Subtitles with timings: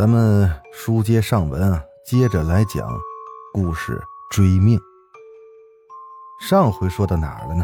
[0.00, 2.88] 咱们书接上文啊，接着来讲
[3.52, 4.80] 故事追命。
[6.40, 7.62] 上回说到哪儿了呢？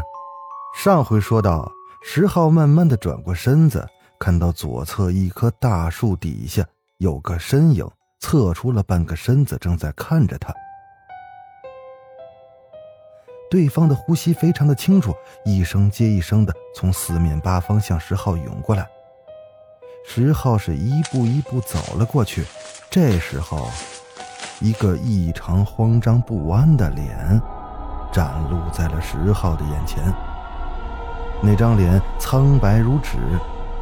[0.75, 1.67] 上回说到
[2.03, 3.83] 石浩慢慢的转过身子，
[4.19, 6.63] 看到左侧一棵大树底下
[6.99, 7.89] 有个身影，
[8.19, 10.53] 侧出了半个身子，正在看着他。
[13.49, 15.11] 对方的呼吸非常的清楚，
[15.43, 18.87] 一声接一声的从四面八方向石浩涌过来。
[20.09, 22.45] 石浩是一步一步走了过去，
[22.89, 23.69] 这时候，
[24.61, 27.39] 一个异常慌张不安的脸
[28.11, 30.01] 展露在了石浩的眼前。
[31.43, 33.17] 那张脸苍白如纸，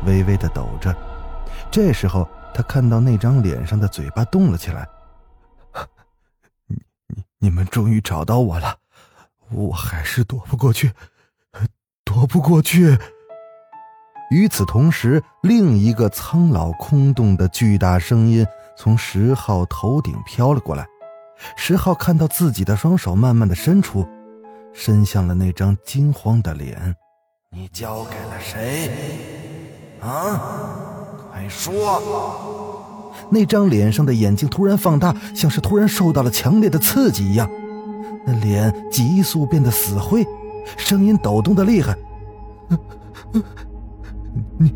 [0.05, 0.93] 微微的抖着。
[1.71, 4.89] 这时候，他看到那张脸上的嘴巴动了起来。
[6.67, 6.75] 你、
[7.07, 8.75] 你、你们终于找到我了，
[9.51, 10.91] 我还是躲不过去，
[12.03, 12.97] 躲不过去。
[14.31, 18.45] 与此同时，另一个苍老空洞的巨大声音
[18.77, 20.85] 从石浩头顶飘了过来。
[21.55, 24.07] 石浩看到自己的双手慢慢的伸出，
[24.73, 26.95] 伸向了那张惊慌的脸。
[27.51, 28.89] 你交给了谁？
[30.01, 30.41] 啊，
[31.31, 33.11] 快说！
[33.29, 37.49] 那张脸上的眼睛突然放大，像是突然受到了强烈的刺激一样。
[38.25, 40.25] 那脸急速变得死灰，
[40.77, 41.95] 声音抖动的厉害。
[44.57, 44.73] 你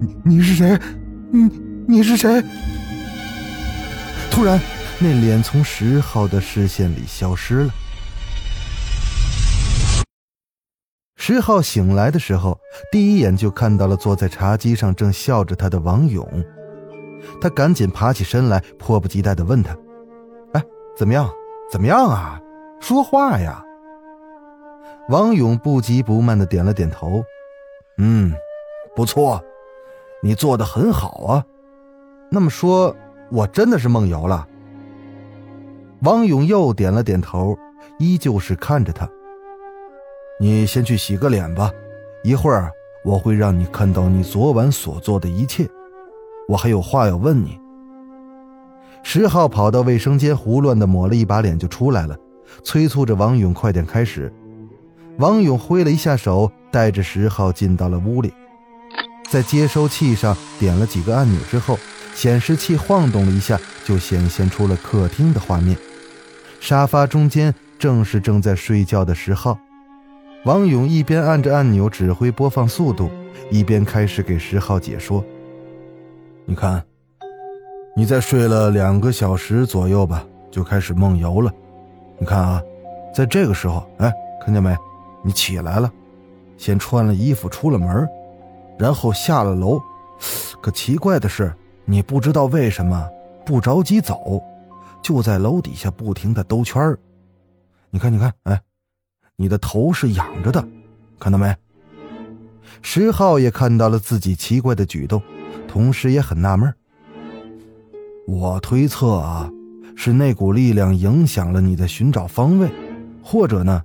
[0.00, 0.78] 你你是谁？
[1.30, 1.42] 你
[1.88, 2.42] 你是谁？
[4.30, 4.60] 突然，
[4.98, 7.70] 那脸从石浩的视线里消失了。
[11.16, 12.58] 石浩醒来的时候，
[12.90, 16.26] 第一眼就看到了坐在茶几上正笑着他的王勇。
[17.40, 19.76] 他赶紧爬起身来，迫不及待的问他
[20.52, 20.62] ：“哎，
[20.96, 21.30] 怎么样？
[21.70, 22.40] 怎么样啊？
[22.80, 23.64] 说话呀！”
[25.08, 27.24] 王勇不急不慢的点了点头
[27.96, 28.32] ：“嗯。”
[28.94, 29.42] 不错，
[30.22, 31.46] 你做的很好啊。
[32.30, 32.94] 那么说，
[33.30, 34.46] 我真的是梦游了。
[36.02, 37.56] 王勇又点了点头，
[37.98, 39.08] 依旧是看着他。
[40.40, 41.70] 你先去洗个脸吧，
[42.22, 42.70] 一会儿
[43.04, 45.68] 我会让你看到你昨晚所做的一切。
[46.48, 47.58] 我还有话要问你。
[49.02, 52.16] 石浩跑到卫生间，胡乱的抹了一把脸就出来了，
[52.62, 54.32] 催促着王勇快点开始。
[55.18, 58.32] 王勇挥了一下手，带着石浩进到了屋里。
[59.32, 61.78] 在接收器上点了几个按钮之后，
[62.14, 65.74] 显示器晃动了一下，就显现出了客厅的画面。
[66.60, 69.58] 沙发中间正是正在睡觉的石浩。
[70.44, 73.10] 王勇一边按着按钮指挥播放速度，
[73.50, 75.24] 一边开始给石浩解说
[76.44, 76.84] ：“你看，
[77.96, 81.50] 你在睡了两个小时左右吧，就开始梦游了。
[82.18, 82.62] 你看啊，
[83.14, 84.12] 在这个时候，哎，
[84.44, 84.76] 看见没？
[85.24, 85.90] 你起来了，
[86.58, 88.06] 先穿了衣服出了门。”
[88.78, 89.80] 然后下了楼，
[90.60, 93.08] 可奇怪的是，你不知道为什么
[93.44, 94.42] 不着急走，
[95.02, 96.96] 就在楼底下不停的兜圈
[97.90, 98.60] 你看，你看，哎，
[99.36, 100.66] 你的头是仰着的，
[101.18, 101.54] 看到没？
[102.80, 105.22] 石浩也看到了自己奇怪的举动，
[105.68, 106.72] 同时也很纳闷。
[108.26, 109.50] 我推测啊，
[109.94, 112.70] 是那股力量影响了你的寻找方位，
[113.22, 113.82] 或者呢，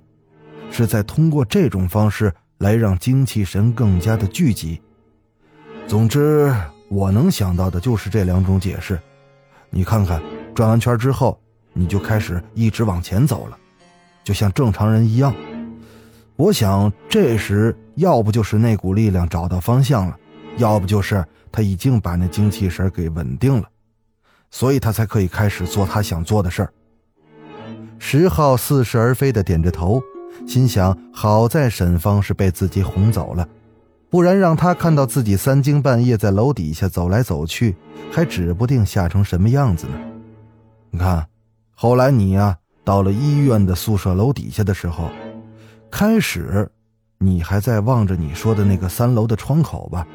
[0.70, 4.80] 是在通过这种方式来让精气神更加的聚集。
[5.86, 6.54] 总之，
[6.88, 9.00] 我能想到的就是这两种解释。
[9.70, 10.22] 你看看，
[10.54, 11.40] 转完圈之后，
[11.72, 13.58] 你就开始一直往前走了，
[14.24, 15.34] 就像正常人一样。
[16.36, 20.16] 我想，这时要不就是那股力量找到方向了，
[20.56, 23.68] 要不就是他已经把那精气神给稳定了，
[24.50, 26.72] 所以他才可以开始做他想做的事儿。
[27.98, 30.00] 石浩似是而非的点着头，
[30.48, 33.46] 心想：好在沈芳是被自己哄走了。
[34.08, 37.76] 不然让他看到自己三更半夜在楼底下走来走去，
[38.10, 39.92] 还指不定吓成什么样子呢。
[40.90, 41.26] 你看，
[41.74, 45.10] 后来你呀到了医院的宿舍楼底下的时候，
[45.90, 46.66] 开始
[47.18, 50.06] 你还在望着你说的那个三楼的窗口吧？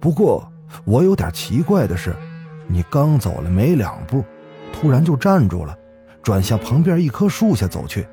[0.00, 0.50] 不过
[0.86, 2.16] 我有点奇怪的是，
[2.66, 4.24] 你刚走了没两步，
[4.72, 5.76] 突然就站住了，
[6.22, 8.08] 转向旁边一棵树下走去。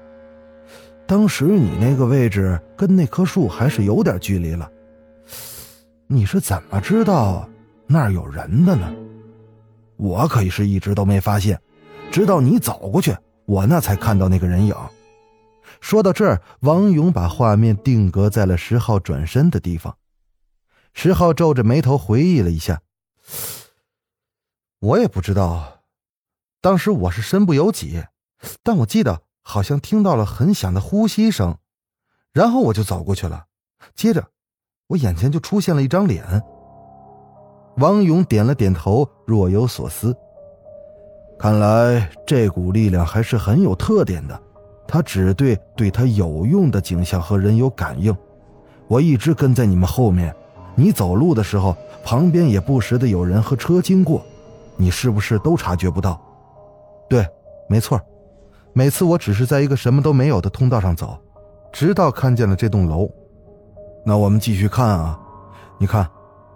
[1.10, 4.72] 当时你那个位置跟那棵树还是有点距离了。
[6.06, 7.50] 你是怎么知道
[7.88, 8.94] 那儿有人的呢？
[9.98, 11.60] 我可是一直都没发现，
[12.12, 13.18] 直到你走过去，
[13.48, 14.76] 我那才看到那个人影。
[15.82, 19.98] 说到这儿，王勇把画面定格在了十号转身的地方。
[20.94, 22.84] 十号皱着眉头回忆了一下
[24.80, 25.82] ：“我也不知道，
[26.62, 28.04] 当时我是身不由己，
[28.62, 31.58] 但我记得好像听到了很响的呼吸声，
[32.34, 33.46] 然后我就走过去了。
[33.96, 34.24] 接着，
[34.88, 36.24] 我眼前就出现了一张脸。”
[37.78, 40.16] 王勇点了点头，若有所思。
[41.40, 44.38] 看来这股力量还是很有特点的。
[44.86, 48.14] 他只对对他有用的景象和人有感应。
[48.88, 50.36] 我一直跟在你们后面，
[50.76, 54.26] 你走路的时候，旁边也不时的有人和车经过，
[54.76, 56.20] 你是不是都察觉不到？
[57.08, 57.26] 对，
[57.70, 58.02] 没错。
[58.74, 61.18] 每次我只是在一个什么都没有的通道上走，
[61.72, 63.10] 直到看见了这栋楼。
[64.06, 65.20] 那我们继续看啊，
[65.78, 66.10] 你看，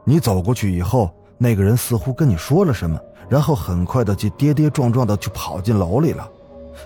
[0.03, 2.99] 你走过去以后，那个人似乎跟你说了什么，
[3.29, 6.29] 然后很快的就跌跌撞撞的就跑进楼里了。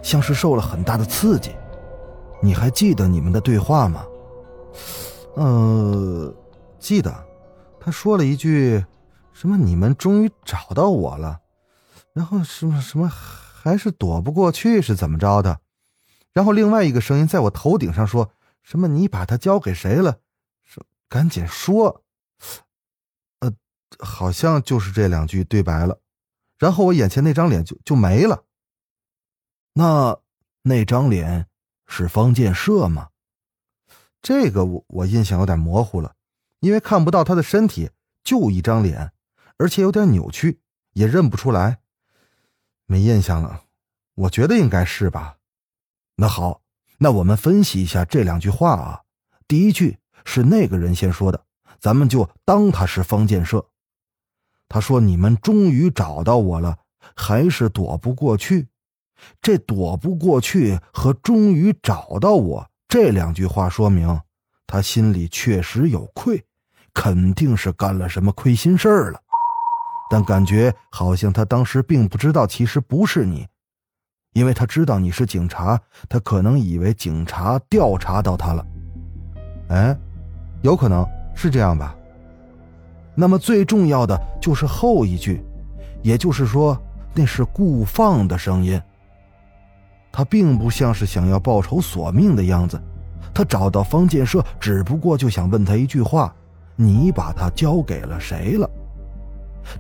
[0.01, 1.51] 像是受了很大的刺激，
[2.41, 4.03] 你还记得你们的对话吗？
[5.35, 6.33] 呃，
[6.79, 7.13] 记得，
[7.79, 8.83] 他说了一句，
[9.31, 11.39] 什么“你们终于找到我了”，
[12.13, 13.07] 然后什么什么
[13.59, 15.61] 还是躲不过去是怎么着的？
[16.31, 18.31] 然后另外一个声音在我头顶上说
[18.61, 20.19] 什么“你把他交给谁了”，
[20.63, 22.03] 说赶紧说，
[23.39, 23.51] 呃，
[23.99, 25.99] 好像就是这两句对白了，
[26.59, 28.43] 然后我眼前那张脸就就没了。
[29.73, 30.19] 那
[30.61, 31.47] 那张脸
[31.87, 33.09] 是方建设吗？
[34.21, 36.15] 这个我我印象有点模糊了，
[36.59, 37.89] 因为看不到他的身体，
[38.23, 39.11] 就一张脸，
[39.57, 40.61] 而且有点扭曲，
[40.93, 41.79] 也认不出来，
[42.87, 43.61] 没印象了。
[44.15, 45.35] 我觉得应该是吧。
[46.15, 46.61] 那好，
[46.97, 49.01] 那我们分析一下这两句话啊。
[49.47, 51.45] 第一句是那个人先说的，
[51.79, 53.63] 咱们就当他是方建设。
[54.67, 56.79] 他说：“你们终于找到我了，
[57.15, 58.67] 还是躲不过去。”
[59.41, 64.21] 这躲不过去和终于找到我这两句话，说明
[64.67, 66.45] 他心里确实有愧，
[66.93, 69.21] 肯定是干了什么亏心事儿了。
[70.09, 73.45] 但感觉好像他当时并不知道，其实不是你，
[74.33, 78.65] 因为他知道你是警察，他可能以为警察调查到他了。
[79.69, 79.97] 哎，
[80.61, 81.05] 有可能
[81.35, 81.95] 是这样吧。
[83.15, 85.43] 那么最重要的就是后一句，
[86.03, 86.79] 也就是说
[87.13, 88.81] 那是顾放的声音。
[90.11, 92.81] 他并不像是想要报仇索命的样子，
[93.33, 96.33] 他找到方建设，只不过就想问他一句话
[96.77, 98.69] ：“你把他交给了谁了？”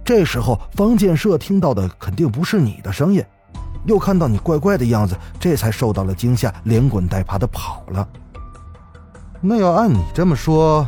[0.07, 3.21] 这时候，方建设听到的肯定不是你的声音，
[3.83, 8.07] 又看到你怪怪的样子，这才受到了惊吓，连滚带爬的跑了。
[9.41, 10.87] 那要按你这么说，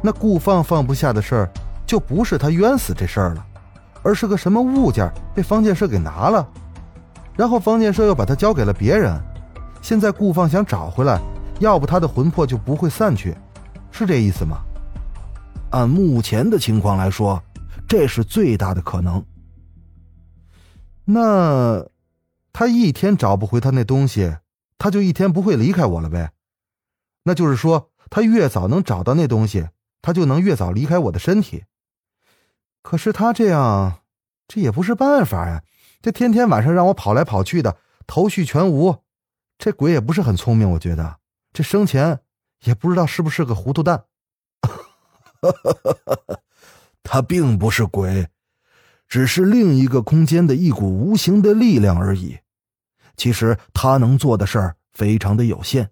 [0.00, 1.50] 那顾放放不下的事儿，
[1.84, 3.46] 就不是他冤死这事儿了，
[4.02, 6.48] 而是个什么物件被方建设给拿了。
[7.36, 9.14] 然后方建设又把他交给了别人，
[9.82, 11.20] 现在顾放想找回来，
[11.58, 13.36] 要不他的魂魄就不会散去，
[13.90, 14.56] 是这意思吗？
[15.68, 17.38] 按目前的情况来说，
[17.88, 19.24] 这是最大的可能。
[21.06, 21.88] 那
[22.52, 24.36] 他一天找不回他那东西，
[24.76, 26.32] 他就一天不会离开我了呗？
[27.22, 29.68] 那就是说，他越早能找到那东西，
[30.02, 31.64] 他就能越早离开我的身体。
[32.82, 34.00] 可是他这样，
[34.46, 35.62] 这也不是办法呀。
[36.00, 39.02] 这天天晚上让我跑来跑去的，头绪全无。
[39.58, 41.16] 这鬼也不是很聪明，我觉得
[41.52, 42.20] 这生前
[42.64, 44.04] 也不知道是不是个糊涂蛋。
[47.02, 48.28] 他并不是鬼，
[49.08, 52.38] 只是另一个空间的一股无形的力量而已。
[53.16, 55.90] 其实他能做的事儿非常的有限，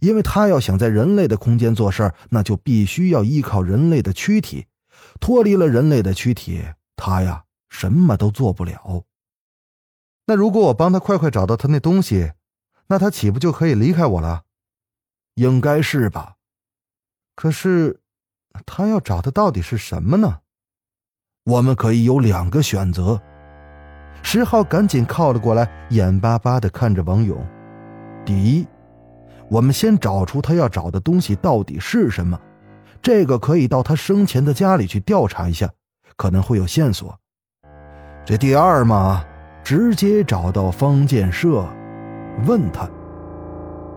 [0.00, 4.66] 因为他要想在人类的空间做事儿，那就必须要依靠人类的躯体。
[5.20, 6.64] 脱离了人类的躯体，
[6.96, 9.04] 他呀什么都做不了。
[10.26, 12.32] 那如果我帮他快快找到他那东西，
[12.88, 14.44] 那他岂不就可以离开我了？
[15.34, 16.36] 应该是吧。
[17.36, 18.00] 可是，
[18.64, 20.40] 他要找的到底是什么呢？
[21.44, 23.20] 我们可以有两个选择。
[24.22, 27.36] 石浩赶紧靠了过来，眼巴巴的看着王勇。
[28.24, 28.66] 第一，
[29.50, 32.38] 我们先找出他要找的东西到底是什么，
[33.02, 35.70] 这个可以到他生前的家里去调查一下，
[36.16, 37.18] 可能会有线索。
[38.24, 39.24] 这第二嘛。
[39.64, 41.66] 直接找到方建设，
[42.44, 42.86] 问他。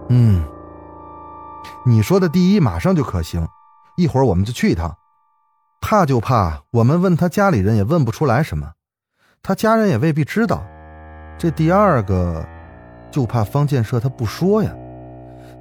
[0.08, 0.42] 嗯，
[1.86, 3.46] 你说的第一马上就可行，
[3.98, 4.96] 一会儿我们就去一趟。
[5.80, 8.74] 怕就怕我们问他家里人也问不出来什么，
[9.42, 10.64] 他家人也未必知道。
[11.38, 12.46] 这第二个，
[13.12, 14.76] 就怕方建设他不说呀。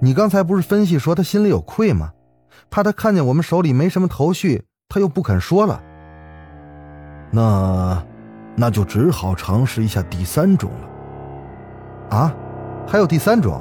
[0.01, 2.13] 你刚才不是分析说他心里有愧吗？
[2.71, 5.83] 怕他看见我们手里没什么头绪，他又不肯说了。
[7.31, 8.05] 那。
[8.59, 12.17] 那就只好尝试一下第三种了。
[12.17, 12.35] 啊，
[12.89, 13.61] 还有第三种？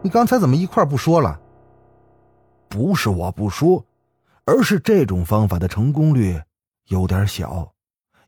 [0.00, 1.38] 你刚才怎么一块不说了？
[2.66, 3.84] 不是我不说，
[4.46, 6.40] 而是这种方法的成功率
[6.86, 7.74] 有点小，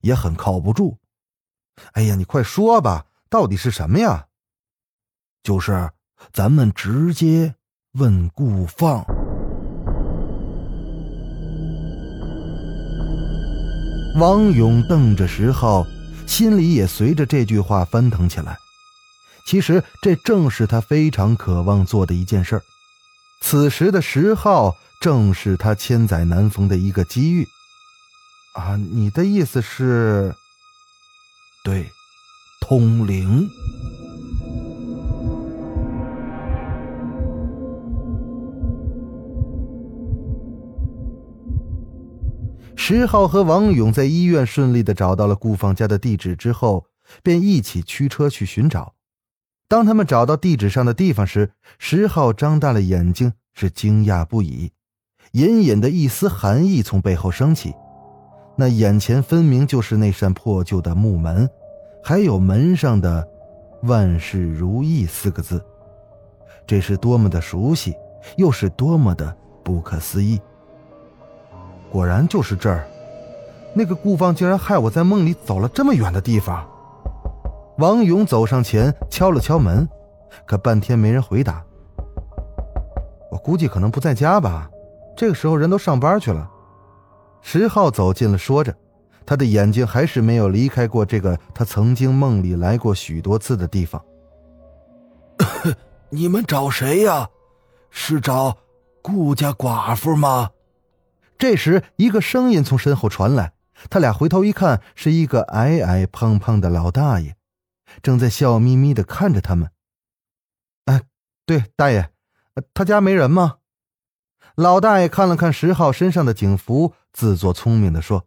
[0.01, 0.99] 也很靠不住。
[1.93, 4.27] 哎呀，你快说吧，到底是什么呀？
[5.45, 5.91] 就是
[6.33, 7.55] 咱们直接
[7.93, 9.05] 问顾放。
[14.19, 15.87] 王勇瞪着石浩，
[16.27, 18.59] 心里也随着这句话翻腾起来。
[19.47, 22.61] 其实这正是他非常渴望做的一件事。
[23.41, 27.47] 此时的石浩正是他千载难逢的一个机遇。
[28.55, 30.35] 啊，你的意思是？
[31.63, 31.87] 对，
[32.61, 33.49] 通灵。
[42.75, 46.87] 石浩和王勇在医院顺利的找到了顾放家的地址之后，
[47.23, 48.95] 便一起驱车去寻找。
[49.69, 54.73] 当他们找到地址上的地方时，石浩张大了眼睛，是惊讶不已，
[55.33, 57.75] 隐隐的一丝寒意从背后升起。
[58.57, 61.49] 那眼前分明就是那扇破旧的木门，
[62.03, 63.27] 还有门上的
[63.85, 65.65] “万事如意”四个字，
[66.67, 67.95] 这是多么的熟悉，
[68.37, 70.41] 又是多么的不可思议。
[71.91, 72.87] 果然就是这儿，
[73.75, 76.69] 那个顾放竟然害我在梦里走了这么远的地方。
[77.79, 79.89] 王勇走上前敲了敲门，
[80.45, 81.65] 可半天没人回答。
[83.31, 84.69] 我估计可能不在家吧，
[85.19, 86.49] 这个时候人都上班去了。
[87.43, 88.73] 石浩走近了，说着，
[89.27, 94.01] 他的眼睛还是没有离开过这个他曾经梦里来过许多次的地方。
[96.11, 97.29] 你们找谁呀？
[97.91, 98.59] 是找
[99.03, 100.51] 顾家寡妇吗？
[101.37, 103.55] 这时，一个声音从身后传来。
[103.91, 107.35] 他俩回头一看，是一个矮矮胖胖的老大爷，
[108.03, 109.71] 正在笑眯眯的看着他们。
[110.85, 111.03] 哎，
[111.45, 112.11] 对，大爷，
[112.73, 113.57] 他家没人吗？
[114.59, 118.25] 老大爷看了看石浩身上的警服，自作聪明的说：“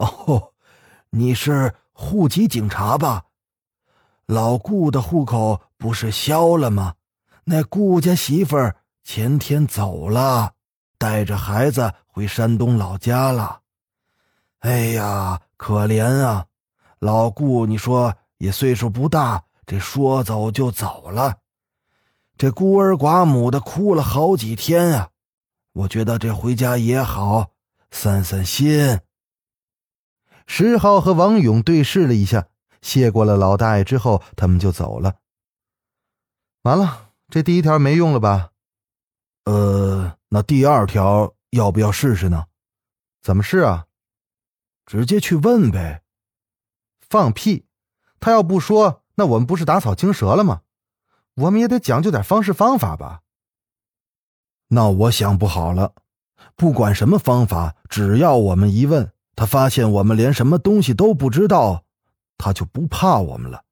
[0.00, 0.54] 哦，
[1.10, 3.24] 你是户籍警察吧？
[4.24, 6.94] 老顾的户口不是消了吗？
[7.44, 10.54] 那顾家媳妇儿前天走了，
[10.96, 13.60] 带着孩子。”回山东老家了，
[14.60, 16.46] 哎呀，可怜啊！
[17.00, 21.38] 老顾，你说也岁数不大，这说走就走了，
[22.38, 25.10] 这孤儿寡母的哭了好几天啊！
[25.74, 27.50] 我觉得这回家也好，
[27.90, 29.00] 散散心。
[30.46, 32.48] 石浩和王勇对视了一下，
[32.80, 35.16] 谢过了老大爷之后，他们就走了。
[36.62, 38.50] 完了，这第一条没用了吧？
[39.44, 41.34] 呃，那第二条。
[41.54, 42.46] 要不要试试呢？
[43.22, 43.86] 怎么试啊？
[44.86, 46.02] 直接去问呗。
[47.00, 47.66] 放屁！
[48.18, 50.62] 他要不说，那我们不是打草惊蛇了吗？
[51.34, 53.22] 我们也得讲究点方式方法吧。
[54.68, 55.92] 那我想不好了，
[56.56, 61.84] 不管什么方法，只要我们一问，他发现我们连什么东西都不知道，
[62.38, 63.62] 他就不怕我们了。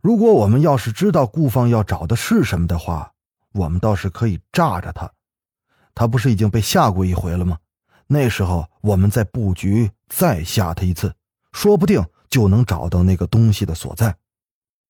[0.00, 3.12] 如果我们要是知道顾放要找的是什么的话，
[3.52, 5.10] 我们倒是可以炸着他。
[5.94, 7.58] 他不是已经被吓过一回了吗？
[8.06, 11.14] 那时候我们在布局，再吓他一次，
[11.52, 14.16] 说不定就能找到那个东西的所在。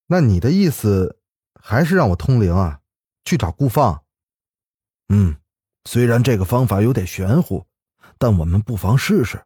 [0.06, 1.18] 那你的意思
[1.60, 2.80] 还是让我通灵啊，
[3.24, 4.02] 去找顾放？
[5.12, 5.36] 嗯，
[5.84, 7.66] 虽然这个方法有点玄乎，
[8.16, 9.44] 但我们不妨试试。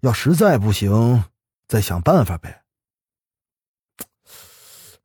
[0.00, 1.24] 要实在不行，
[1.68, 2.62] 再想办法呗。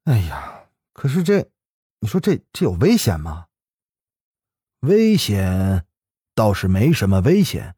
[0.05, 0.63] 哎呀，
[0.93, 1.49] 可是这，
[1.99, 3.47] 你说这这有危险吗？
[4.79, 5.85] 危险
[6.33, 7.75] 倒是没什么危险，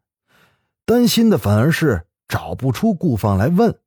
[0.85, 3.79] 担心的反而是找不出顾放来问。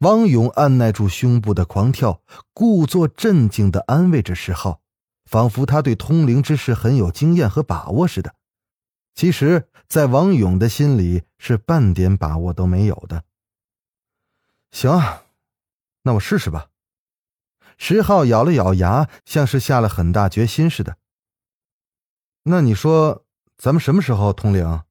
[0.00, 4.80] 汪勇按耐住胸部的狂跳，故作镇静的安慰着石浩，
[5.28, 8.34] 仿佛他对通灵之事很有经验和把握似的。
[9.14, 13.24] 其实，在王勇的心里是半点把握都没有的。
[14.70, 14.90] 行，
[16.02, 16.70] 那我试试吧。
[17.76, 20.96] 石浩咬了咬牙，像是下了很大决心似的。
[22.44, 23.26] 那你说，
[23.58, 24.82] 咱们什么时候通灵？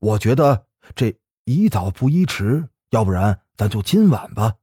[0.00, 4.56] 我觉得这宜早不宜迟，要不然咱就今晚吧。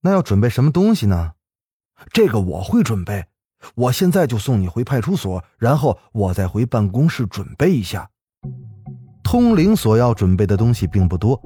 [0.00, 1.34] 那要准备什么东西呢？
[2.12, 3.28] 这个我会准备，
[3.74, 8.08] 我现在就送你回派出所，然后我再回办公室准备一下。
[9.22, 11.40] 通灵所要准备的东西并不多，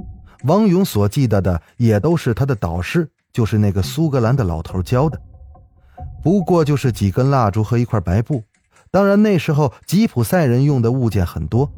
[0.44, 5.18] 王勇所记得的也都是他的导师，就是那个苏格兰的老头教的，
[6.22, 8.42] 不过就是几根蜡烛和一块白布。
[8.90, 11.70] 当然，那时候吉普赛人用的物件很多，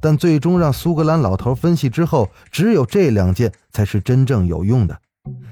[0.00, 5.00] 但最终让苏格兰老头分析之后，只有这两件才是真正有用的，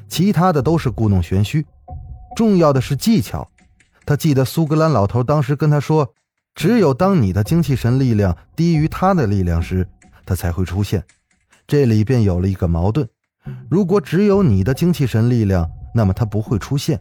[0.08, 1.64] 其他的都是故弄玄虚。
[2.36, 3.48] 重要的是技巧。
[4.06, 6.14] 他记得苏格兰老头当时跟他说
[6.54, 9.86] ：“只有当你的精气神力量低于他的力量时，
[10.24, 11.02] 他才会出现。”
[11.66, 13.08] 这里便有了一个矛盾：
[13.68, 16.96] 如果只有你的精气神力量，那么他不会出现；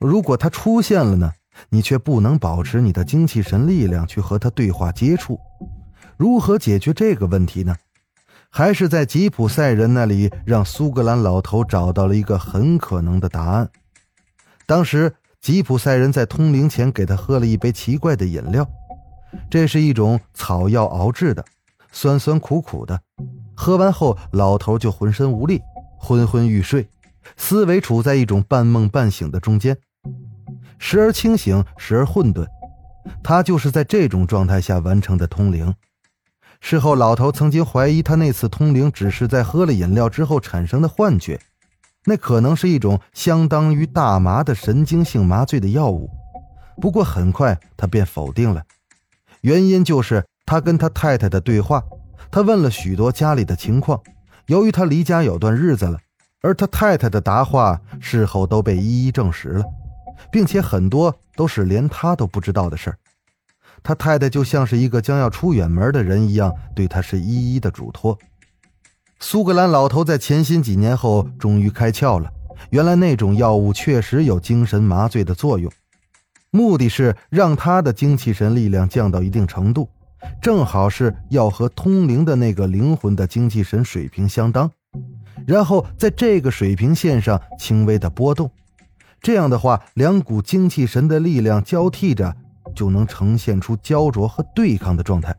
[0.00, 1.30] 如果他出现了呢？
[1.68, 5.38] 你却不能保持你的精气神力量去和他对话接触。
[6.16, 7.76] 如何解决这个问题呢？
[8.50, 13.70] 还是在吉普赛人那里，让苏格兰老头找到了一个很可能的答案。
[14.66, 15.14] 当时。
[15.44, 18.66] 吉普赛人在通灵前给他喝了一杯奇怪的饮料，
[19.50, 21.44] 这是一种草药熬制的，
[21.92, 22.98] 酸酸苦苦的。
[23.54, 25.60] 喝完后，老头就浑身无力，
[25.98, 26.88] 昏昏欲睡，
[27.36, 29.76] 思维处在一种半梦半醒的中间，
[30.78, 32.46] 时而清醒，时而混沌。
[33.22, 35.74] 他就是在这种状态下完成的通灵。
[36.62, 41.38] 事后，老头曾经怀疑他那次通灵只是在喝了饮料之后产生的幻觉。
[42.06, 46.10] 那可能是一种相当于大麻的神经性麻醉的药物，
[46.80, 48.62] 不过很快他便否定了，
[49.40, 51.82] 原因就是他跟他太太的对话，
[52.30, 54.00] 他问了许多家里的情况，
[54.46, 55.98] 由于他离家有段日子了，
[56.42, 59.64] 而他太太的答话事后都被一一证实了，
[60.30, 62.98] 并且很多都是连他都不知道的事儿，
[63.82, 68.18] 他太太就像是一个将要出远门的人一样，对他是一一的嘱托。
[69.20, 72.30] 苏格兰老头在潜心几年后，终于开窍了。
[72.70, 75.70] 原来那种药物确实有精神麻醉的作用，
[76.50, 79.88] 目的是让他的精气神力量降到一定程度，
[80.40, 84.70] 正好是要和通灵的那个灵魂的精气神水平相当，
[85.46, 88.50] 然后在这个水平线上轻微的波动。
[89.20, 92.36] 这样的话，两股精气神的力量交替着，
[92.74, 95.34] 就能呈现出焦灼和对抗的状态。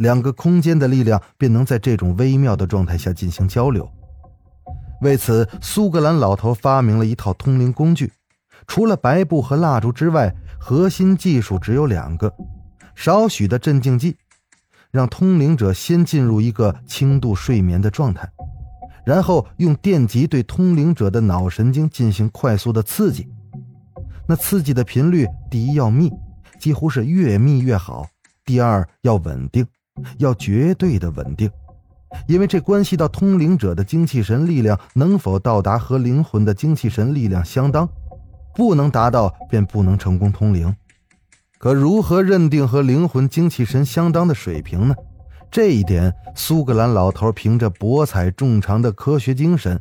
[0.00, 3.86] 两个空间的力量便能在这种微妙的状态下进行交流。
[5.02, 8.10] 为此，苏格兰老头发明了一套通灵工具。
[8.66, 12.32] 除了白布和蜡烛之外，核心技术只有两个：
[12.94, 14.16] 少许的镇静剂，
[14.90, 18.26] 让通灵者先进入一个轻度睡眠的状态，
[19.04, 23.28] 然后用电极对通灵者的脑神经进行快速的刺激。
[24.26, 26.10] 那刺激的频率，第一要密，
[26.58, 28.06] 几乎是越密越好；
[28.46, 29.66] 第二要稳定。
[30.18, 31.50] 要绝对的稳定，
[32.26, 37.88] 因为这关系到通灵者的精气神力量能否到达和灵魂的精气神力量相当，
[38.54, 40.74] 不能达到便不能成功通灵。
[41.58, 44.94] 可如何认定和灵魂精气神相当的水平呢？
[45.50, 49.80] 这一点，苏格兰老头凭着博采众长的科学精神，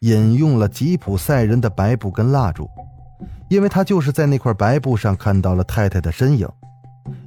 [0.00, 2.68] 引用了吉普赛人的白布跟蜡烛，
[3.48, 6.46] 因为他就是在那块白布上看到了太太的身影。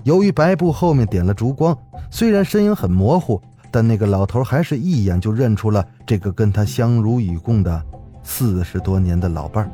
[0.03, 1.77] 由于白布后面点了烛光，
[2.09, 7.83] 虽然身影很模糊，但那个老头还是一眼就认出了这个跟他相濡以共的
[8.23, 9.71] 四十多年的老伴儿。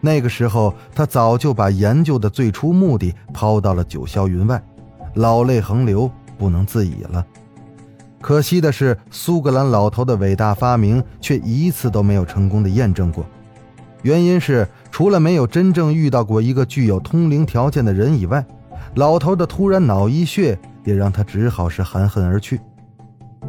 [0.00, 4.62] 那个时候，他早就把研究的最初目的抛到了九霄云外，
[5.14, 7.24] 老泪横流，不能自已了。
[8.20, 13.24] 可惜的是，苏格兰老头的伟大发明却一次都没有成功的验证过。
[14.02, 18.44] 原因是，除了没有真正遇到过一个具有通灵条件的人以外。
[18.94, 22.60] 老头的突然脑溢血也让他只好是含恨而去。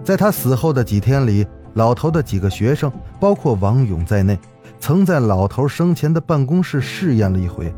[0.04, 4.38] 在他死后的几天里，老头的几个学生，包括王勇在内，
[4.80, 7.74] 曾在老头生前的办公室试验了一回，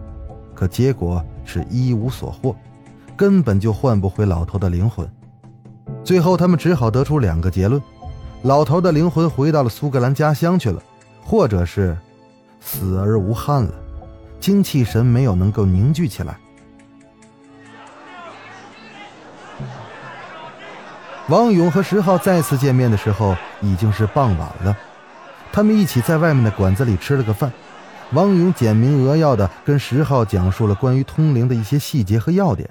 [0.55, 2.55] 可结果是一无所获，
[3.17, 5.07] 根本就换不回老头的灵魂。
[6.03, 7.81] 最后，他们只好得出两个结论：
[8.43, 10.81] 老头的灵魂回到了苏格兰家乡去了，
[11.21, 11.97] 或者是
[12.61, 13.73] 死而无憾了，
[14.39, 16.37] 精气神没有能够凝聚起来。
[21.29, 24.77] 王勇和石浩再次见面的时候已经是傍晚了，
[25.51, 27.51] 他们一起在外面的馆子里吃了个饭。
[28.13, 32.69] 王勇简明扼要的跟石浩讲述了关于通灵的一些细节和要点。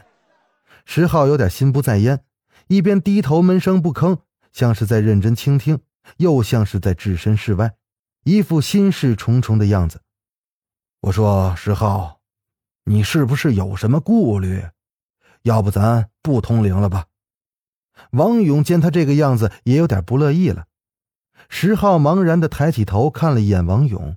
[0.86, 2.20] 石浩有点心不在焉，
[2.68, 4.20] 一边低头闷声不吭，
[4.52, 5.80] 像是在认真倾听，
[6.16, 7.74] 又像是在置身事外，
[8.24, 10.00] 一副心事重重的样子。
[11.02, 12.20] 我说：“石浩，
[12.84, 14.64] 你是不是有什么顾虑？
[15.42, 17.04] 要不咱不通灵了吧？”
[18.10, 20.66] 王勇见他这个样子，也有点不乐意了。
[21.48, 24.16] 石浩茫然的抬起头看了一眼王勇：“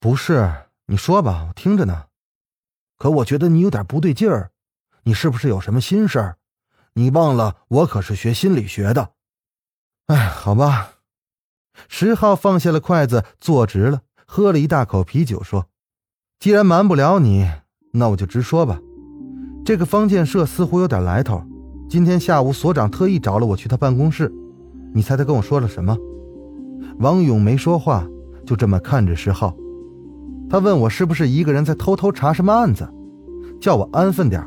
[0.00, 2.06] 不是，你说吧，我听着呢。
[2.96, 4.52] 可我觉得你有点不对劲儿，
[5.02, 6.38] 你是不是有什么心事儿？
[6.94, 9.12] 你忘了我可是学心理学的。”
[10.06, 10.94] 哎，好吧。
[11.88, 15.68] 石浩放下了筷子，坐直了，喝了一大口啤酒，说
[16.40, 17.50] ：“既然瞒不了你，
[17.92, 18.80] 那我就直说吧。
[19.64, 21.44] 这个方建设似乎有点来头。”
[21.92, 24.32] 今天下午所长特意找了我去他办公室，
[24.94, 25.94] 你猜他跟我说了什么？
[27.00, 28.08] 王勇没说话，
[28.46, 29.54] 就这么看着石浩。
[30.48, 32.88] 他问我是不是一个人在偷偷查什么案子，
[33.60, 34.42] 叫我安分点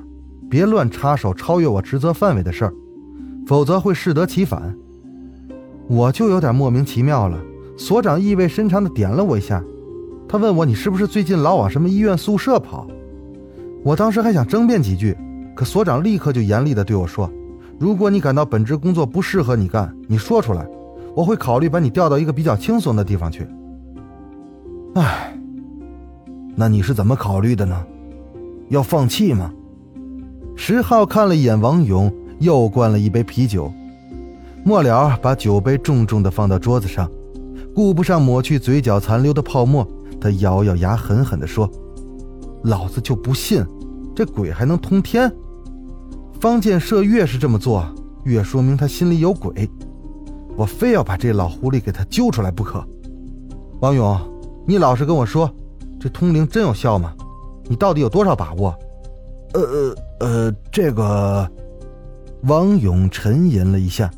[0.50, 2.74] 别乱插手超越我职责范围的事儿，
[3.46, 4.76] 否则会适得其反。
[5.88, 7.40] 我就有点莫名其妙了。
[7.78, 9.64] 所长意味深长地点了我一下，
[10.28, 12.88] 他问我你是不是最近老往什么医院宿舍跑？
[13.84, 15.16] 我当时还想争辩几句。
[15.56, 17.32] 可所长立刻就严厉地对我说
[17.78, 20.66] ：“如果你感到本职工作不适合你干，你说出来，
[21.16, 23.48] 我会考虑把你调到一个比较轻松的地方去。”
[24.96, 25.38] 唉，
[26.56, 27.86] 那你是怎么考虑的呢？
[28.70, 29.52] 要放弃吗？
[30.56, 33.70] 石浩看了一眼王勇，又灌了一杯啤酒，
[34.64, 37.12] 末了把酒杯重重地放到桌子上，
[37.76, 39.86] 顾不上抹去嘴角残留的泡沫，
[40.20, 41.70] 他咬咬牙，狠狠地说
[42.64, 43.66] ：“老子就不信，
[44.16, 45.30] 这鬼还能通天！”
[46.40, 47.86] 方建设越是这么做，
[48.24, 49.70] 越说明他心里有鬼。
[50.56, 52.86] 我非要把这老狐狸给他揪出来不可。
[53.82, 54.20] 王勇，
[54.66, 55.54] 你老实跟我说，
[56.00, 57.14] 这通灵真有效吗？
[57.68, 58.78] 你到底有多少把握？
[59.54, 61.50] 呃呃呃，这个……
[62.44, 64.12] 王勇沉吟了一下，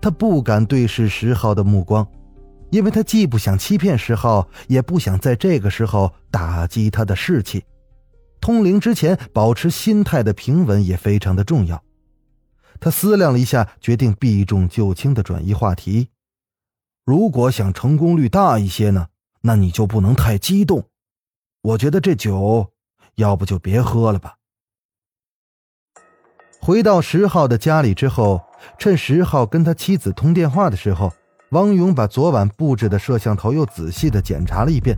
[0.00, 2.06] 他不敢对视石浩的目光，
[2.70, 7.62] 因为他既不想欺骗石浩，也不想在这个时候打击他的士气。
[8.40, 11.82] 通灵之前，保持心态的平稳也非常的重要。
[12.80, 16.08] 他思量了一下，决定避重就轻的转移话题。
[17.04, 19.08] 如果想成功率大一些呢，
[19.42, 20.88] 那你就不能太激动。
[21.62, 22.72] 我觉得这酒，
[23.16, 24.36] 要不就别喝了吧。
[26.62, 28.40] 回到石浩的家里之后，
[28.78, 31.12] 趁石浩跟他妻子通电话的时候，
[31.50, 34.96] 王勇把昨晚布置的摄像头又仔细的检查了一遍，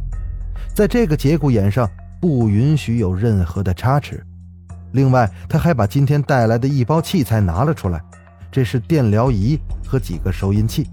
[0.75, 1.91] 在这个节骨眼上。
[2.23, 4.25] 不允许有任何的差池。
[4.93, 8.01] 另外，他还把今天带来的一包器材拿了出来，
[8.49, 10.87] 这是电疗仪和几个收音器，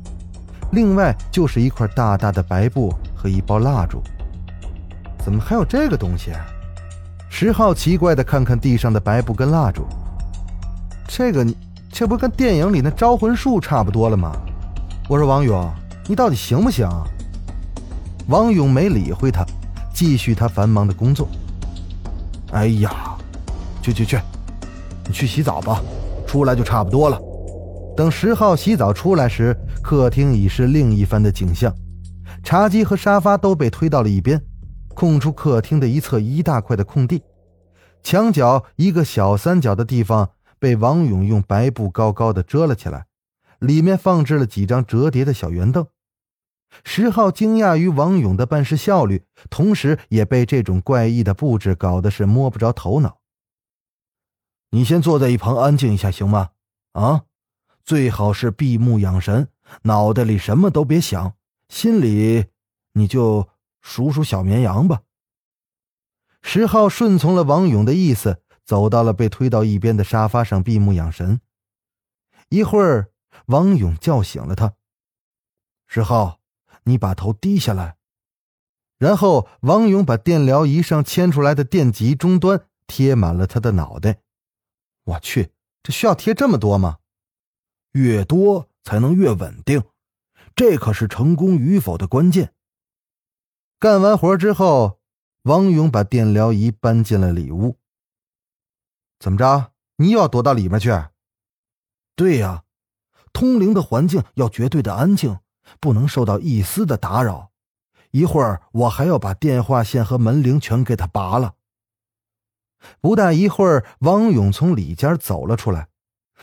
[0.72, 4.02] 另外就是一块大大的白布和一包蜡烛。
[5.20, 6.32] 怎么还有这个东西？
[7.30, 9.86] 石浩奇怪的看看地上的白布跟蜡烛，
[11.08, 11.46] 这个，
[11.92, 14.32] 这不跟电影里那招魂术差不多了吗？
[15.08, 15.72] 我说王勇，
[16.08, 16.89] 你到底行不行？
[18.30, 19.46] 王勇没理会他。
[19.99, 21.27] 继续他繁忙的工作。
[22.53, 23.17] 哎呀，
[23.81, 24.17] 去去去，
[25.05, 25.81] 你去洗澡吧，
[26.25, 27.21] 出来就差不多了。
[27.97, 31.75] 等十号洗澡出来时，客厅已是另一番的景象，
[32.45, 34.41] 茶几和沙发都被推到了一边，
[34.95, 37.21] 空出客厅的一侧一大块的空地。
[38.01, 43.03] 墙角一个小三角的地方被王勇用白布高高的遮了起来，
[43.59, 45.85] 里面放置了几张折叠的小圆凳。
[46.84, 53.19] 石浩惊讶于王勇的办事效率，同时也被这种怪异的布置搞得是摸不着头脑。
[54.71, 56.51] 你先坐在一旁安静一下，行吗？
[56.93, 57.25] 啊，
[57.84, 59.49] 最好是闭目养神，
[59.84, 61.34] 脑袋里什么都别想，
[61.67, 62.45] 心里
[62.93, 63.49] 你就
[63.82, 65.01] 数数小绵羊吧。
[66.41, 71.41] 石浩顺从了王勇的意思，走到了被推到一边的沙发上，闭目养神。
[72.49, 73.12] 一会儿，
[73.47, 74.73] 王勇叫醒了他，
[75.88, 76.38] 石浩。
[76.89, 77.97] 你把头低下来，
[78.97, 84.21] 然后王勇把电疗仪上牵出来的电极终端贴满了他的脑袋。
[85.04, 85.52] 我去，
[85.84, 86.97] 这需要贴这么多吗？
[87.91, 89.84] 越多才能越稳定，
[90.56, 92.54] 这可是成功与否的关键。
[93.80, 94.99] 干完活之后，
[95.43, 97.78] 王勇把电疗仪搬进了里屋。
[99.19, 99.71] 怎么着？
[99.97, 100.91] 你又要躲到里面去？
[102.15, 102.65] 对呀，
[103.32, 105.39] 通灵的环境要绝对的安静。
[105.79, 107.51] 不能受到一丝的打扰。
[108.12, 111.53] 一会儿我还要把电话线和门铃全给他拔了。
[113.01, 115.89] 不大一会儿，王勇从里间走了出来。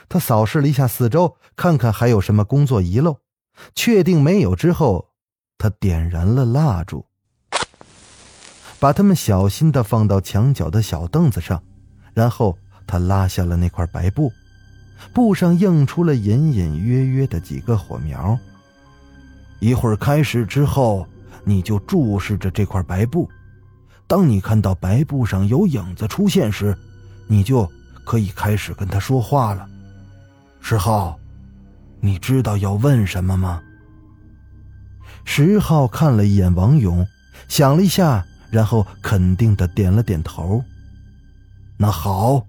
[0.08, 3.20] 他扫视了一下四周，看看还有什么工作遗漏，
[3.74, 5.08] 确定没有之后，
[5.56, 7.06] 他点燃了蜡烛，
[8.78, 11.62] 把它们小心的放到墙角的小凳子上，
[12.12, 14.30] 然后他拉下了那块白布，
[15.14, 18.38] 布上映出了隐隐约约的几个火苗。
[19.58, 21.06] 一会儿开始之后，
[21.44, 23.28] 你就注视着这块白布。
[24.06, 26.76] 当你看到白布上有影子出现时，
[27.26, 27.70] 你就
[28.04, 29.68] 可以开始跟他说话了。
[30.60, 31.18] 石浩，
[32.00, 33.62] 你知道要问什么吗？
[35.24, 37.04] 石浩看了一眼王勇，
[37.48, 40.62] 想了一下，然后肯定的点了点头。
[41.76, 42.46] 那好。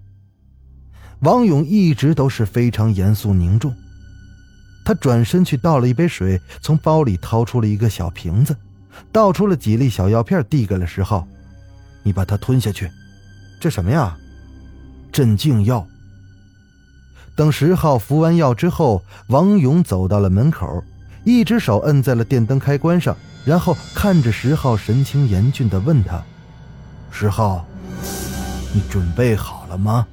[1.22, 3.74] 王勇一直都是非常严肃凝重。
[4.88, 8.56] 他转身去倒了一杯水，从包里掏出了一个小瓶子，
[9.12, 11.28] 倒出了几粒小药片，递给了石浩
[12.02, 12.90] ：“你把它吞下去。
[13.60, 14.16] 这什么呀？
[15.12, 15.86] 镇静药。”
[17.36, 20.82] 等石浩服完药之后，王勇走到了门口，
[21.22, 26.24] 一只手摁在了电灯开关上，然后看着石浩，神情严峻的问他
[27.12, 27.62] ：“石浩，
[28.72, 30.06] 你准备好了吗？”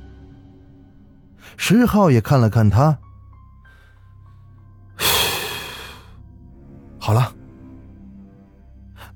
[1.56, 2.98] 石浩也看了看他，
[7.06, 7.32] 好了。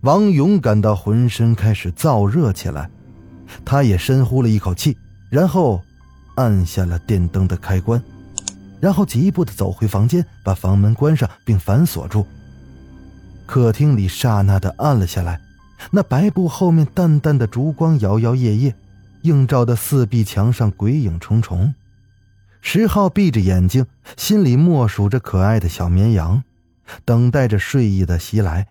[0.01, 2.87] 王勇感到浑身开始燥热起来，
[3.65, 4.95] 他也深呼了一口气，
[5.31, 5.81] 然后
[6.35, 7.99] 按下了电灯的开关，
[8.79, 12.27] 然后急步的走回房间，把房门关上并反锁住。
[13.47, 15.41] 客厅里刹那的暗了下来，
[15.89, 18.75] 那白布后面淡淡的烛光摇摇曳曳，
[19.23, 21.73] 映照的四壁墙上鬼影重重。
[22.61, 26.43] 石浩闭着眼睛，心里默数着可爱的小绵羊，
[27.05, 28.67] 等待着睡意的袭来。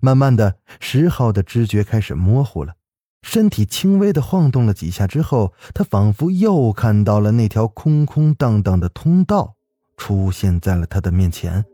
[0.00, 2.74] 慢慢的，石浩的知觉开始模糊了，
[3.22, 9.54] 身体轻微的晃动了几下之后，他仿佛又看到了那条空空荡荡的通道
[9.96, 11.64] 出现在了他的面前。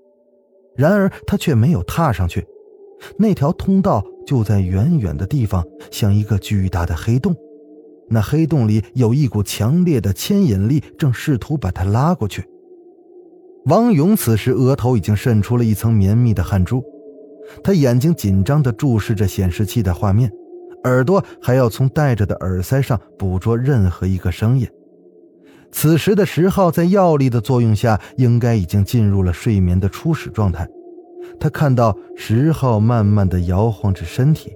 [0.77, 2.47] 然而他却没有踏上去，
[3.19, 7.35] 那条通道就在远远的地方，像一个巨大的黑洞。
[8.11, 12.49] 那黑洞里有一股强烈的牵引力，正试图把他拉过去。
[13.69, 16.83] 王勇此时额头已经渗出了一层绵密的汗珠。
[17.63, 20.31] 他眼睛紧张地注视着显示器的画面，
[20.85, 24.67] 耳朵还要从戴着的耳塞上捕捉任何一个声音。
[25.71, 30.67] 此时的石浩在药力的作用下，应该已经进入了睡眠的初始状态。
[31.39, 34.51] 他看到石浩慢慢地摇晃着身体。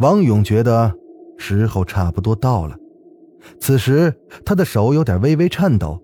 [0.00, 0.92] 王勇觉得
[1.38, 2.76] 时候差不多到了，
[3.58, 4.12] 此时
[4.44, 5.98] 他的手有点微微颤抖。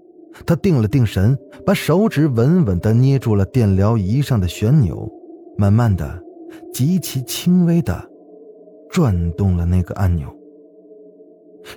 [0.45, 5.11] 他定了定神，把手指稳稳地捏住了电疗仪上的旋钮。
[5.57, 6.23] 慢慢的，
[6.75, 8.07] 极其轻微的
[8.91, 10.31] 转动了那个按钮。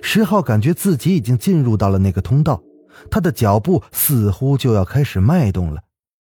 [0.02, 2.62] 石浩感觉自己已经进入到了那个通道，
[3.10, 5.80] 他的脚步似乎就要开始迈动了，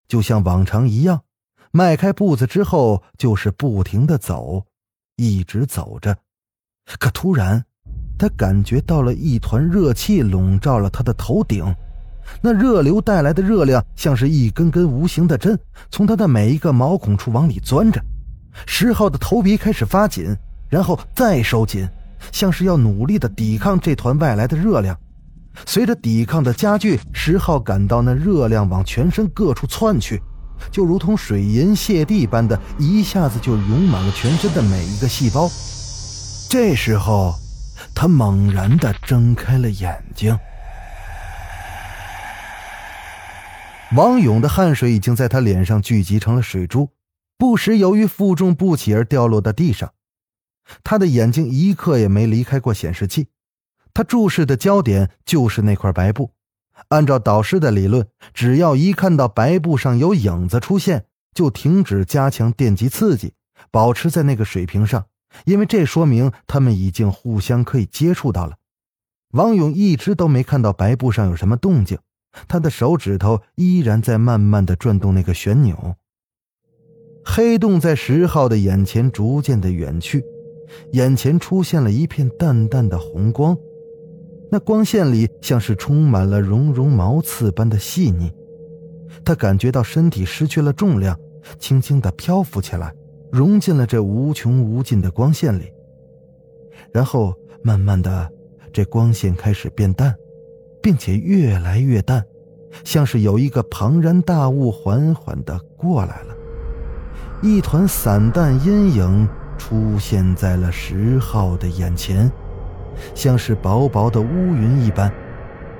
[0.07, 1.23] 就像往常一样，
[1.73, 4.65] 迈开步子之后就是不停的走，
[5.17, 6.17] 一直走着。
[6.99, 7.65] 可突然，
[8.19, 11.75] 他感觉到了一团热气笼罩了他的头顶。
[12.41, 15.59] 那热流带来的热量，像是一根根无形的针，
[15.91, 18.01] 从他的每一个毛孔处往里钻着。
[18.67, 20.37] 石浩的头皮开始发紧，
[20.69, 21.89] 然后再收紧，
[22.33, 24.97] 像是要努力的抵抗这团外来的热量。
[25.67, 30.23] 随着抵抗的加剧，石浩感到那热量往全身各处窜去，
[30.71, 35.49] 就如同水银泻地般的，一下子就涌满了全身的每一个细胞。
[36.49, 37.35] 这时候，
[37.95, 40.39] 他猛然的睁开了眼睛。
[43.97, 46.91] 王勇的汗水已经在他脸上聚集成了水珠，
[47.39, 49.95] 不时由于负重不起而掉落到地上。
[50.85, 53.29] 他的眼睛一刻也没离开过显示器，
[53.95, 56.33] 他注视的焦点就是那块白布。
[56.89, 63.33] 按照导师的理论，只要一看到白布上有影子出现，就停止加强电极刺激，
[63.71, 65.07] 保持在那个水平上，
[65.47, 68.59] 因为这说明他们已经互相可以接触到了。
[69.31, 71.99] 王勇一直都没看到白布上有什么动静。
[72.47, 75.97] 他的手指头依然在慢慢的转动那个旋钮。
[77.25, 80.25] 黑洞在石浩的眼前逐渐的远去，
[80.93, 83.57] 眼前出现了一片淡淡的红光，
[84.51, 88.33] 那光线里像是充满了绒绒毛刺般的细腻。
[89.25, 91.19] 他感觉到身体失去了重量，
[91.59, 92.95] 轻轻的漂浮起来，
[93.31, 95.71] 融进了这无穷无尽的光线里。
[96.93, 98.31] 然后慢慢的，
[98.73, 100.15] 这光线开始变淡。
[100.89, 102.25] 并且越来越淡，
[102.83, 106.35] 像是有一个庞然大物缓缓的过来了。
[107.43, 112.33] 一团散淡阴影出现在了石浩的眼前，
[113.15, 115.13] 像是薄薄的乌云一般。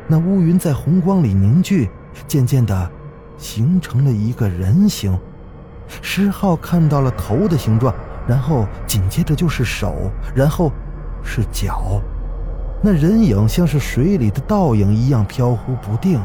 [0.07, 1.89] 那乌云在红光里凝聚，
[2.27, 2.91] 渐渐的
[3.39, 5.19] 形成了一个人形。
[6.03, 7.95] 石浩看到了头的形状，
[8.27, 10.71] 然后紧接着就是手，然后
[11.25, 11.99] 是脚。
[12.81, 16.21] 那人影像是水里的倒影一样飘忽不定。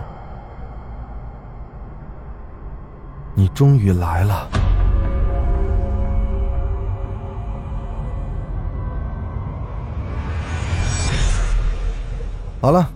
[3.35, 4.47] 你终于来了。
[12.61, 12.87] 好了，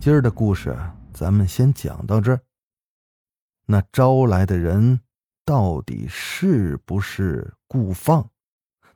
[0.00, 0.74] 今儿的故事
[1.12, 2.40] 咱们先讲到这儿。
[3.66, 5.00] 那招来的人
[5.44, 8.30] 到底是不是顾放？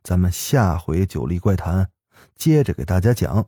[0.03, 1.85] 咱们下回《九黎怪谈》。
[2.37, 3.47] 接着给大家讲，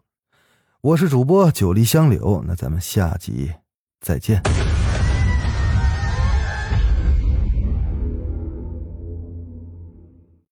[0.81, 3.53] 我是主播九黎香柳，那咱们下集
[4.01, 4.43] 再见。